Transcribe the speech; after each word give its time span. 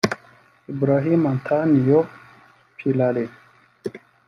Ibraimo 0.71 1.25
Antonio 1.33 1.97
Pilale 2.77 3.23